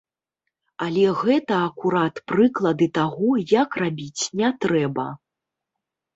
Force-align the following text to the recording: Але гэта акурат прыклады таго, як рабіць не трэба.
Але 0.85 1.03
гэта 1.19 1.59
акурат 1.65 2.15
прыклады 2.31 2.87
таго, 2.99 3.29
як 3.53 3.69
рабіць 3.83 4.23
не 4.43 4.53
трэба. 4.67 5.07